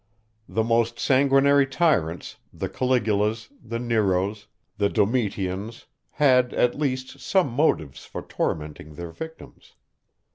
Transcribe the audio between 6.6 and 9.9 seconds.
least, some motives for tormenting their victims.